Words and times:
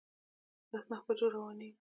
بس 0.71 0.85
نهه 0.91 1.03
بجو 1.07 1.27
روانیږي 1.35 1.79